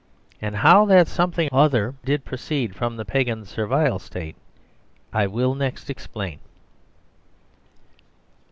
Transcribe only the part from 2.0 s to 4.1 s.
did proceed from the Pagan Servile